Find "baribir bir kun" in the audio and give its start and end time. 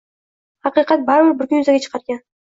1.09-1.61